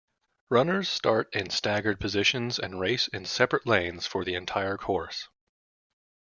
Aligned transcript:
Runners 0.49 0.89
start 0.89 1.31
in 1.35 1.51
staggered 1.51 1.99
positions 1.99 2.57
and 2.57 2.79
race 2.79 3.07
in 3.09 3.23
separate 3.23 3.67
lanes 3.67 4.07
for 4.07 4.25
the 4.25 4.33
entire 4.33 4.75
course. 4.75 5.29